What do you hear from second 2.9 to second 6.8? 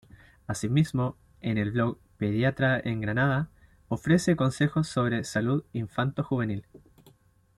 Granada" ofrece consejos sobre salud infanto-juvenil.